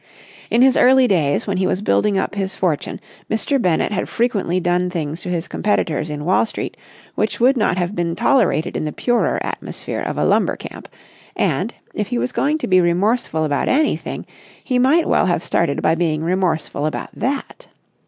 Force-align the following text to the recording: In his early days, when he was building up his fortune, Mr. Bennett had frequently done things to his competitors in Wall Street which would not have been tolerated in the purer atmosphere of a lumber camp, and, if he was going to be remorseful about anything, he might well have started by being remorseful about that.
In 0.49 0.63
his 0.63 0.77
early 0.77 1.07
days, 1.07 1.45
when 1.45 1.57
he 1.57 1.67
was 1.67 1.79
building 1.79 2.17
up 2.17 2.33
his 2.33 2.55
fortune, 2.55 2.99
Mr. 3.29 3.61
Bennett 3.61 3.91
had 3.91 4.09
frequently 4.09 4.59
done 4.59 4.89
things 4.89 5.21
to 5.21 5.29
his 5.29 5.47
competitors 5.47 6.09
in 6.09 6.25
Wall 6.25 6.43
Street 6.43 6.75
which 7.13 7.39
would 7.39 7.55
not 7.55 7.77
have 7.77 7.95
been 7.95 8.15
tolerated 8.15 8.75
in 8.75 8.85
the 8.85 8.91
purer 8.91 9.39
atmosphere 9.43 10.01
of 10.01 10.17
a 10.17 10.25
lumber 10.25 10.55
camp, 10.55 10.89
and, 11.35 11.75
if 11.93 12.07
he 12.07 12.17
was 12.17 12.31
going 12.31 12.57
to 12.57 12.67
be 12.67 12.81
remorseful 12.81 13.43
about 13.43 13.67
anything, 13.67 14.25
he 14.63 14.79
might 14.79 15.07
well 15.07 15.27
have 15.27 15.43
started 15.43 15.83
by 15.83 15.93
being 15.93 16.23
remorseful 16.23 16.87
about 16.87 17.09
that. 17.13 17.67